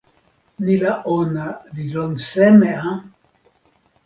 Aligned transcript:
ni 0.63 0.75
la 0.83 0.93
ona 1.17 1.45
li 1.73 1.83
lon 1.93 2.11
seme 2.29 2.71
a? 2.89 2.91